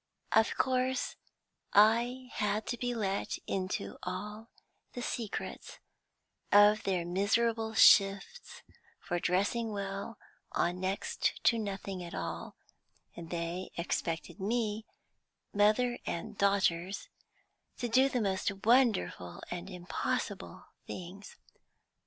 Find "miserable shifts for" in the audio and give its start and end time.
7.05-9.19